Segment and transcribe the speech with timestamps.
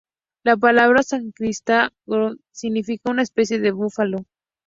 [0.43, 4.25] La palabra sánscrita gaur-Mriga significa una especie de búfalo.